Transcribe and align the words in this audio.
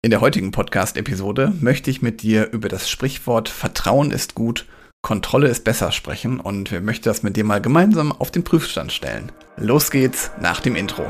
In 0.00 0.10
der 0.10 0.20
heutigen 0.20 0.52
Podcast-Episode 0.52 1.52
möchte 1.60 1.90
ich 1.90 2.02
mit 2.02 2.22
dir 2.22 2.52
über 2.52 2.68
das 2.68 2.88
Sprichwort 2.88 3.48
Vertrauen 3.48 4.12
ist 4.12 4.36
gut, 4.36 4.64
Kontrolle 5.02 5.48
ist 5.48 5.64
besser 5.64 5.90
sprechen 5.90 6.38
und 6.38 6.70
wir 6.70 6.80
möchten 6.80 7.06
das 7.06 7.24
mit 7.24 7.36
dir 7.36 7.42
mal 7.42 7.60
gemeinsam 7.60 8.12
auf 8.12 8.30
den 8.30 8.44
Prüfstand 8.44 8.92
stellen. 8.92 9.32
Los 9.56 9.90
geht's 9.90 10.30
nach 10.40 10.60
dem 10.60 10.76
Intro. 10.76 11.04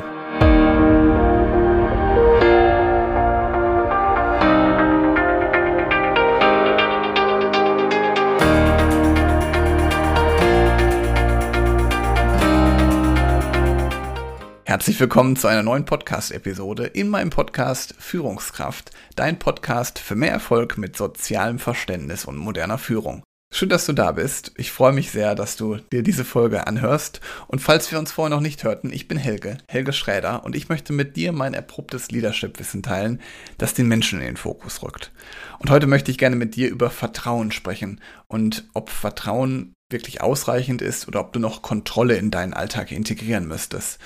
Herzlich 14.78 15.00
willkommen 15.00 15.34
zu 15.34 15.48
einer 15.48 15.64
neuen 15.64 15.84
Podcast-Episode 15.84 16.86
in 16.86 17.08
meinem 17.08 17.30
Podcast 17.30 17.96
Führungskraft, 17.98 18.92
dein 19.16 19.40
Podcast 19.40 19.98
für 19.98 20.14
mehr 20.14 20.30
Erfolg 20.30 20.78
mit 20.78 20.96
sozialem 20.96 21.58
Verständnis 21.58 22.24
und 22.24 22.36
moderner 22.36 22.78
Führung. 22.78 23.24
Schön, 23.52 23.70
dass 23.70 23.86
du 23.86 23.92
da 23.92 24.12
bist. 24.12 24.52
Ich 24.56 24.70
freue 24.70 24.92
mich 24.92 25.10
sehr, 25.10 25.34
dass 25.34 25.56
du 25.56 25.78
dir 25.92 26.04
diese 26.04 26.24
Folge 26.24 26.68
anhörst. 26.68 27.20
Und 27.48 27.58
falls 27.58 27.90
wir 27.90 27.98
uns 27.98 28.12
vorher 28.12 28.30
noch 28.30 28.40
nicht 28.40 28.62
hörten, 28.62 28.92
ich 28.92 29.08
bin 29.08 29.18
Helge, 29.18 29.58
Helge 29.66 29.92
Schräder, 29.92 30.44
und 30.44 30.54
ich 30.54 30.68
möchte 30.68 30.92
mit 30.92 31.16
dir 31.16 31.32
mein 31.32 31.54
erprobtes 31.54 32.12
Leadership-Wissen 32.12 32.84
teilen, 32.84 33.20
das 33.58 33.74
den 33.74 33.88
Menschen 33.88 34.20
in 34.20 34.26
den 34.26 34.36
Fokus 34.36 34.84
rückt. 34.84 35.10
Und 35.58 35.70
heute 35.70 35.88
möchte 35.88 36.12
ich 36.12 36.18
gerne 36.18 36.36
mit 36.36 36.54
dir 36.54 36.68
über 36.68 36.90
Vertrauen 36.90 37.50
sprechen 37.50 38.00
und 38.28 38.68
ob 38.74 38.90
Vertrauen 38.90 39.74
wirklich 39.90 40.20
ausreichend 40.20 40.82
ist 40.82 41.08
oder 41.08 41.20
ob 41.20 41.32
du 41.32 41.38
noch 41.38 41.62
Kontrolle 41.62 42.16
in 42.16 42.30
deinen 42.30 42.54
Alltag 42.54 42.92
integrieren 42.92 43.48
müsstest. 43.48 43.98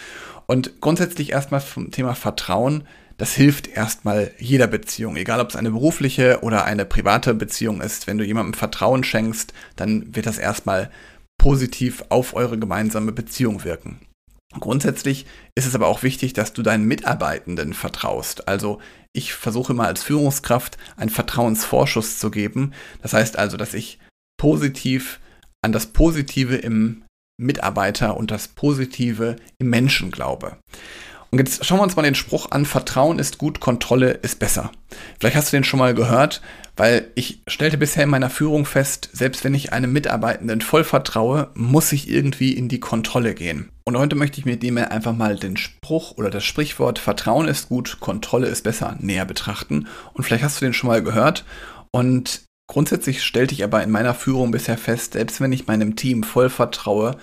Und 0.46 0.80
grundsätzlich 0.80 1.30
erstmal 1.32 1.60
vom 1.60 1.90
Thema 1.90 2.14
Vertrauen, 2.14 2.86
das 3.18 3.34
hilft 3.34 3.68
erstmal 3.68 4.32
jeder 4.38 4.66
Beziehung, 4.66 5.16
egal 5.16 5.40
ob 5.40 5.50
es 5.50 5.56
eine 5.56 5.70
berufliche 5.70 6.40
oder 6.42 6.64
eine 6.64 6.84
private 6.84 7.34
Beziehung 7.34 7.80
ist. 7.80 8.06
Wenn 8.06 8.18
du 8.18 8.24
jemandem 8.24 8.54
Vertrauen 8.54 9.04
schenkst, 9.04 9.52
dann 9.76 10.14
wird 10.14 10.26
das 10.26 10.38
erstmal 10.38 10.90
positiv 11.38 12.04
auf 12.08 12.34
eure 12.34 12.58
gemeinsame 12.58 13.12
Beziehung 13.12 13.64
wirken. 13.64 14.00
Grundsätzlich 14.58 15.26
ist 15.54 15.66
es 15.66 15.74
aber 15.74 15.86
auch 15.86 16.02
wichtig, 16.02 16.34
dass 16.34 16.52
du 16.52 16.62
deinen 16.62 16.84
Mitarbeitenden 16.84 17.72
vertraust. 17.72 18.48
Also 18.48 18.80
ich 19.12 19.34
versuche 19.34 19.74
mal 19.74 19.86
als 19.86 20.02
Führungskraft 20.02 20.76
einen 20.96 21.10
Vertrauensvorschuss 21.10 22.18
zu 22.18 22.30
geben. 22.30 22.72
Das 23.00 23.14
heißt 23.14 23.38
also, 23.38 23.56
dass 23.56 23.74
ich 23.74 23.98
positiv 24.36 25.20
an 25.62 25.72
das 25.72 25.86
Positive 25.86 26.56
im 26.56 27.04
Mitarbeiter 27.38 28.16
und 28.16 28.30
das 28.30 28.48
Positive 28.48 29.36
im 29.58 29.70
Menschen 29.70 30.10
glaube. 30.10 30.56
Und 31.30 31.38
jetzt 31.38 31.64
schauen 31.64 31.78
wir 31.78 31.84
uns 31.84 31.96
mal 31.96 32.02
den 32.02 32.14
Spruch 32.14 32.50
an, 32.50 32.66
Vertrauen 32.66 33.18
ist 33.18 33.38
gut, 33.38 33.58
Kontrolle 33.58 34.10
ist 34.10 34.38
besser. 34.38 34.70
Vielleicht 35.18 35.34
hast 35.34 35.50
du 35.50 35.56
den 35.56 35.64
schon 35.64 35.78
mal 35.78 35.94
gehört, 35.94 36.42
weil 36.76 37.10
ich 37.14 37.42
stellte 37.46 37.78
bisher 37.78 38.04
in 38.04 38.10
meiner 38.10 38.28
Führung 38.28 38.66
fest, 38.66 39.08
selbst 39.14 39.42
wenn 39.42 39.54
ich 39.54 39.72
einem 39.72 39.94
Mitarbeitenden 39.94 40.60
voll 40.60 40.84
vertraue, 40.84 41.48
muss 41.54 41.90
ich 41.92 42.10
irgendwie 42.10 42.52
in 42.52 42.68
die 42.68 42.80
Kontrolle 42.80 43.34
gehen. 43.34 43.70
Und 43.84 43.96
heute 43.96 44.14
möchte 44.14 44.40
ich 44.40 44.44
mit 44.44 44.62
dem 44.62 44.76
einfach 44.76 45.16
mal 45.16 45.36
den 45.36 45.56
Spruch 45.56 46.18
oder 46.18 46.28
das 46.28 46.44
Sprichwort 46.44 46.98
Vertrauen 46.98 47.48
ist 47.48 47.70
gut, 47.70 47.98
Kontrolle 48.00 48.48
ist 48.48 48.62
besser 48.62 48.96
näher 49.00 49.24
betrachten. 49.24 49.86
Und 50.12 50.24
vielleicht 50.24 50.44
hast 50.44 50.60
du 50.60 50.66
den 50.66 50.74
schon 50.74 50.88
mal 50.88 51.02
gehört. 51.02 51.46
Und 51.92 52.42
Grundsätzlich 52.72 53.22
stellte 53.22 53.52
ich 53.52 53.64
aber 53.64 53.82
in 53.82 53.90
meiner 53.90 54.14
Führung 54.14 54.50
bisher 54.50 54.78
fest, 54.78 55.12
selbst 55.12 55.42
wenn 55.42 55.52
ich 55.52 55.66
meinem 55.66 55.94
Team 55.94 56.22
voll 56.22 56.48
vertraue, 56.48 57.18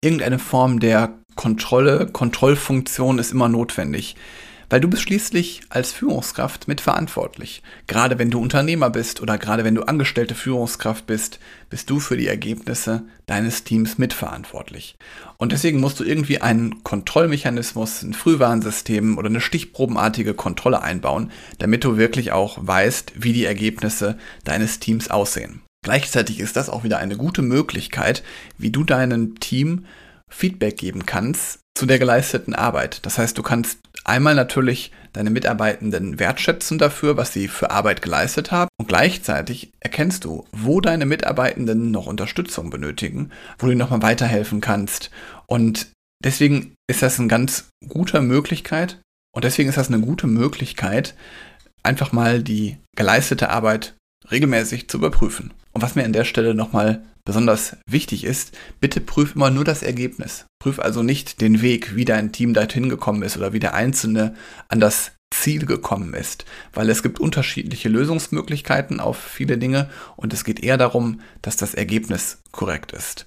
irgendeine 0.00 0.38
Form 0.38 0.78
der 0.78 1.18
Kontrolle, 1.34 2.06
Kontrollfunktion 2.06 3.18
ist 3.18 3.32
immer 3.32 3.48
notwendig. 3.48 4.14
Weil 4.72 4.80
du 4.80 4.88
bist 4.88 5.02
schließlich 5.02 5.60
als 5.68 5.92
Führungskraft 5.92 6.66
mitverantwortlich. 6.66 7.62
Gerade 7.88 8.18
wenn 8.18 8.30
du 8.30 8.40
Unternehmer 8.40 8.88
bist 8.88 9.20
oder 9.20 9.36
gerade 9.36 9.64
wenn 9.64 9.74
du 9.74 9.82
angestellte 9.82 10.34
Führungskraft 10.34 11.06
bist, 11.06 11.40
bist 11.68 11.90
du 11.90 12.00
für 12.00 12.16
die 12.16 12.26
Ergebnisse 12.26 13.02
deines 13.26 13.64
Teams 13.64 13.98
mitverantwortlich. 13.98 14.96
Und 15.36 15.52
deswegen 15.52 15.78
musst 15.78 16.00
du 16.00 16.04
irgendwie 16.04 16.40
einen 16.40 16.82
Kontrollmechanismus, 16.84 18.00
ein 18.00 18.14
Frühwarnsystem 18.14 19.18
oder 19.18 19.28
eine 19.28 19.42
stichprobenartige 19.42 20.32
Kontrolle 20.32 20.80
einbauen, 20.80 21.30
damit 21.58 21.84
du 21.84 21.98
wirklich 21.98 22.32
auch 22.32 22.56
weißt, 22.58 23.12
wie 23.16 23.34
die 23.34 23.44
Ergebnisse 23.44 24.16
deines 24.44 24.80
Teams 24.80 25.10
aussehen. 25.10 25.60
Gleichzeitig 25.84 26.40
ist 26.40 26.56
das 26.56 26.70
auch 26.70 26.82
wieder 26.82 26.96
eine 26.96 27.18
gute 27.18 27.42
Möglichkeit, 27.42 28.22
wie 28.56 28.70
du 28.70 28.84
deinem 28.84 29.38
Team 29.38 29.84
Feedback 30.30 30.78
geben 30.78 31.04
kannst 31.04 31.58
zu 31.74 31.86
der 31.86 31.98
geleisteten 31.98 32.54
Arbeit. 32.54 33.04
Das 33.06 33.18
heißt, 33.18 33.36
du 33.36 33.42
kannst 33.42 33.78
einmal 34.04 34.34
natürlich 34.34 34.92
deine 35.12 35.30
Mitarbeitenden 35.30 36.18
wertschätzen 36.18 36.78
dafür, 36.78 37.16
was 37.16 37.32
sie 37.32 37.48
für 37.48 37.70
Arbeit 37.70 38.02
geleistet 38.02 38.50
haben. 38.50 38.68
Und 38.78 38.88
gleichzeitig 38.88 39.72
erkennst 39.80 40.24
du, 40.24 40.46
wo 40.52 40.80
deine 40.80 41.06
Mitarbeitenden 41.06 41.90
noch 41.90 42.06
Unterstützung 42.06 42.70
benötigen, 42.70 43.30
wo 43.58 43.66
du 43.66 43.74
nochmal 43.74 44.02
weiterhelfen 44.02 44.60
kannst. 44.60 45.10
Und 45.46 45.88
deswegen 46.24 46.74
ist 46.88 47.02
das 47.02 47.18
eine 47.18 47.28
ganz 47.28 47.68
gute 47.88 48.20
Möglichkeit 48.20 49.00
und 49.34 49.44
deswegen 49.44 49.68
ist 49.68 49.78
das 49.78 49.88
eine 49.88 50.00
gute 50.00 50.26
Möglichkeit, 50.26 51.14
einfach 51.82 52.12
mal 52.12 52.42
die 52.42 52.78
geleistete 52.96 53.50
Arbeit 53.50 53.94
regelmäßig 54.30 54.88
zu 54.88 54.98
überprüfen. 54.98 55.52
Und 55.72 55.82
was 55.82 55.94
mir 55.94 56.04
an 56.04 56.12
der 56.12 56.24
Stelle 56.24 56.54
nochmal 56.54 57.02
besonders 57.24 57.76
wichtig 57.86 58.24
ist, 58.24 58.56
bitte 58.80 59.00
prüf 59.00 59.34
immer 59.34 59.50
nur 59.50 59.64
das 59.64 59.82
Ergebnis. 59.82 60.46
Prüf 60.58 60.78
also 60.78 61.02
nicht 61.02 61.40
den 61.40 61.62
Weg, 61.62 61.94
wie 61.96 62.04
dein 62.04 62.32
Team 62.32 62.54
dorthin 62.54 62.88
gekommen 62.88 63.22
ist 63.22 63.36
oder 63.36 63.52
wie 63.52 63.60
der 63.60 63.74
Einzelne 63.74 64.34
an 64.68 64.80
das 64.80 65.12
Ziel 65.32 65.64
gekommen 65.64 66.14
ist, 66.14 66.44
weil 66.74 66.90
es 66.90 67.02
gibt 67.02 67.18
unterschiedliche 67.18 67.88
Lösungsmöglichkeiten 67.88 69.00
auf 69.00 69.16
viele 69.16 69.56
Dinge 69.56 69.88
und 70.16 70.32
es 70.34 70.44
geht 70.44 70.62
eher 70.62 70.76
darum, 70.76 71.20
dass 71.40 71.56
das 71.56 71.74
Ergebnis 71.74 72.42
korrekt 72.52 72.92
ist. 72.92 73.26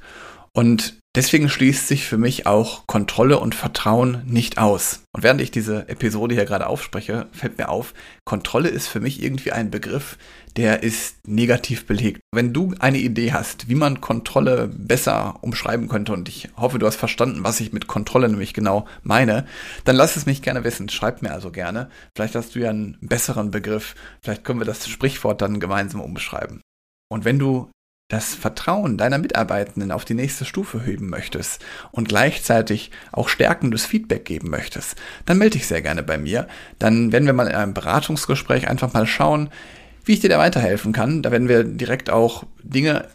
Und 0.54 1.00
deswegen 1.16 1.50
schließt 1.50 1.88
sich 1.88 2.06
für 2.06 2.18
mich 2.18 2.46
auch 2.46 2.86
Kontrolle 2.88 3.40
und 3.40 3.56
Vertrauen 3.56 4.22
nicht 4.26 4.58
aus. 4.58 5.04
Und 5.14 5.24
während 5.24 5.42
ich 5.42 5.52
diese 5.52 5.88
Episode 5.88 6.36
hier 6.36 6.46
gerade 6.46 6.68
aufspreche, 6.68 7.28
fällt 7.32 7.58
mir 7.58 7.70
auf, 7.70 7.94
Kontrolle 8.26 8.70
ist 8.70 8.88
für 8.88 9.00
mich 9.00 9.24
irgendwie 9.24 9.52
ein 9.52 9.72
Begriff, 9.72 10.18
der 10.58 10.84
ist 10.84 11.28
negativ 11.28 11.86
belegt. 11.86 12.22
Wenn 12.34 12.54
du 12.54 12.74
eine 12.80 12.98
Idee 12.98 13.34
hast, 13.34 13.68
wie 13.70 13.76
man 13.76 14.02
Kontrolle 14.02 14.68
besser 14.68 15.40
umschreiben 15.42 15.88
könnte, 15.88 16.14
und 16.14 16.30
ich 16.30 16.50
hoffe, 16.58 16.80
du 16.80 16.86
hast 16.86 16.96
verstanden, 16.96 17.44
was 17.44 17.60
ich 17.60 17.74
mit 17.74 17.88
Kontrolle 17.88 18.30
nämlich 18.30 18.54
genau 18.54 18.86
meine, 19.04 19.46
dann 19.84 19.96
lass 19.96 20.16
es 20.16 20.26
mich 20.26 20.42
gerne 20.42 20.64
wissen. 20.64 20.90
Schreib 20.90 21.22
mir 21.22 21.32
also 21.32 21.52
gerne. 21.52 21.90
Vielleicht 22.16 22.36
hast 22.36 22.56
du 22.56 22.60
ja 22.60 22.70
einen 22.70 22.98
besseren 23.02 23.52
Begriff. 23.52 23.96
Vielleicht 24.22 24.44
können 24.44 24.60
wir 24.60 24.66
das 24.66 24.88
Sprichwort 24.88 25.42
dann 25.42 25.60
gemeinsam 25.60 26.02
umschreiben. 26.02 26.62
Und 27.10 27.26
wenn 27.26 27.40
du 27.40 27.70
das 28.08 28.36
Vertrauen 28.36 28.98
deiner 28.98 29.18
Mitarbeitenden 29.18 29.92
auf 29.92 30.06
die 30.06 30.14
nächste 30.14 30.46
Stufe 30.46 30.80
heben 30.84 31.10
möchtest 31.10 31.64
und 31.92 32.08
gleichzeitig 32.08 32.92
auch 33.12 33.30
stärkendes 33.30 33.86
Feedback 33.86 34.26
geben 34.26 34.50
möchtest, 34.50 34.96
dann 35.26 35.40
melde 35.40 35.58
dich 35.58 35.68
sehr 35.68 35.82
gerne 35.82 36.04
bei 36.04 36.18
mir. 36.18 36.48
Dann 36.78 37.12
werden 37.12 37.26
wir 37.26 37.34
mal 37.34 37.48
in 37.48 37.56
einem 37.56 37.74
Beratungsgespräch 37.74 38.68
einfach 38.68 38.94
mal 38.94 39.08
schauen, 39.08 39.50
wie 40.04 40.14
ich 40.14 40.20
dir 40.20 40.30
da 40.30 40.38
weiterhelfen 40.38 40.94
kann. 40.94 41.24
Da 41.24 41.32
werden 41.32 41.50
wir 41.50 41.64
direkt 41.64 42.12
auch 42.12 42.44
Dinge 42.62 43.08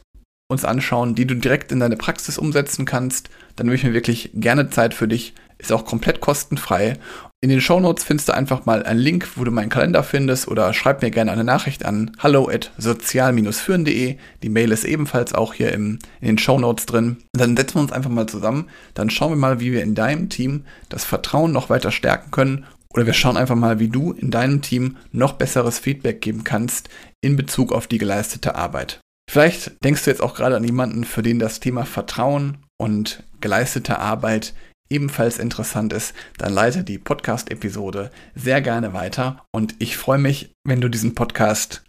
uns 0.49 0.65
anschauen, 0.65 1.15
die 1.15 1.27
du 1.27 1.37
direkt 1.37 1.71
in 1.71 1.78
deine 1.78 1.97
Praxis 1.97 2.37
umsetzen 2.37 2.84
kannst. 2.84 3.31
Dann 3.55 3.67
nehme 3.67 3.77
ich 3.77 3.84
mir 3.84 3.95
wirklich 3.95 4.31
gerne 4.34 4.71
Zeit 4.71 4.95
für 4.95 5.07
dich. 5.07 5.34
Ist 5.59 5.72
auch 5.72 5.84
komplett 5.84 6.21
kostenfrei. 6.21 6.99
In 7.43 7.49
den 7.49 7.62
Shownotes 7.62 8.05
findest 8.05 8.28
du 8.28 8.34
einfach 8.34 8.67
mal 8.67 8.83
einen 8.83 9.01
Link, 9.01 9.31
wo 9.37 9.45
du 9.45 9.51
meinen 9.51 9.71
Kalender 9.71 10.03
findest 10.03 10.47
oder 10.47 10.75
schreib 10.75 11.01
mir 11.01 11.11
gerne 11.11 11.33
eine 11.33 11.43
Nachricht 11.43 11.87
an 11.87 12.11
hallo 12.19 12.51
at 12.51 12.71
sozial-führen.de. 12.77 14.19
Die 14.43 14.49
Mail 14.51 14.71
ist 14.73 14.84
ebenfalls 14.84 15.33
auch 15.33 15.55
hier 15.55 15.73
im, 15.73 16.01
in 16.21 16.27
den 16.27 16.39
Shownotes 16.39 16.84
drin. 16.84 17.17
Und 17.34 17.41
dann 17.41 17.56
setzen 17.56 17.77
wir 17.77 17.81
uns 17.81 17.93
einfach 17.93 18.11
mal 18.11 18.27
zusammen. 18.27 18.69
Dann 18.93 19.09
schauen 19.09 19.33
wir 19.33 19.37
mal, 19.37 19.59
wie 19.59 19.73
wir 19.73 19.83
in 19.83 19.95
deinem 19.95 20.28
Team 20.28 20.67
das 20.91 21.05
Vertrauen 21.05 21.51
noch 21.51 21.71
weiter 21.71 21.93
stärken 21.93 22.31
können. 22.31 22.67
Oder 22.93 23.06
wir 23.06 23.15
schauen 23.15 23.39
einfach 23.39 23.57
mal, 23.57 23.78
wie 23.78 23.89
du 23.89 24.12
in 24.12 24.31
deinem 24.31 24.61
Team 24.61 24.99
noch 25.11 25.33
besseres 25.33 25.78
Feedback 25.78 26.21
geben 26.21 26.45
kannst 26.45 26.91
in 27.22 27.36
Bezug 27.36 27.72
auf 27.72 27.86
die 27.86 27.98
geleistete 27.98 28.54
Arbeit. 28.54 29.01
Vielleicht 29.31 29.83
denkst 29.83 30.04
du 30.04 30.10
jetzt 30.10 30.22
auch 30.22 30.34
gerade 30.34 30.57
an 30.57 30.65
jemanden, 30.65 31.04
für 31.04 31.22
den 31.22 31.39
das 31.39 31.60
Thema 31.60 31.86
Vertrauen 31.86 32.59
und 32.78 33.22
geleistete 33.41 33.98
Arbeit 33.98 34.53
ebenfalls 34.91 35.39
interessant 35.39 35.92
ist, 35.92 36.15
dann 36.39 36.53
leite 36.53 36.84
die 36.84 36.98
Podcast-Episode 36.98 38.10
sehr 38.34 38.60
gerne 38.60 38.92
weiter 38.92 39.45
und 39.53 39.75
ich 39.78 39.97
freue 39.97 40.19
mich, 40.19 40.53
wenn 40.65 40.81
du 40.81 40.89
diesen 40.89 41.15
Podcast 41.15 41.84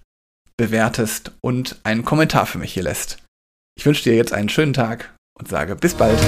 bewertest 0.57 1.31
und 1.41 1.79
einen 1.83 2.05
Kommentar 2.05 2.45
für 2.45 2.59
mich 2.59 2.73
hier 2.73 2.83
lässt. 2.83 3.17
Ich 3.77 3.85
wünsche 3.85 4.03
dir 4.03 4.15
jetzt 4.15 4.33
einen 4.33 4.49
schönen 4.49 4.73
Tag 4.73 5.13
und 5.37 5.47
sage 5.47 5.75
bis 5.75 5.95
bald. 5.95 6.19